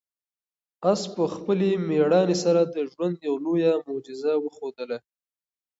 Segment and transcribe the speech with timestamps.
[0.91, 4.97] آس په خپلې مېړانې سره د ژوند یوه لویه معجزه وښودله.